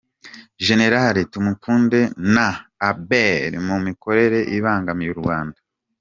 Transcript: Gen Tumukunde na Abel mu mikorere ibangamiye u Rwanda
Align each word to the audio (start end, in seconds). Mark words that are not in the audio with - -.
Gen 0.65 0.81
Tumukunde 1.31 1.99
na 2.35 2.47
Abel 2.89 3.51
mu 3.67 3.75
mikorere 3.85 4.39
ibangamiye 4.57 5.09
u 5.13 5.21
Rwanda 5.21 5.59